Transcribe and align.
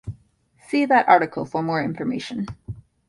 See 0.67 0.85
that 0.87 1.07
article 1.07 1.45
for 1.45 1.61
more 1.61 1.83
information. 1.83 2.47